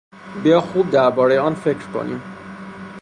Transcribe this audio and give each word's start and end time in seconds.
بیا 0.43 0.61
خوب 0.61 0.89
دربارهی 0.91 1.37
آن 1.37 1.55
فکر 1.55 1.85
کنیم. 1.93 2.21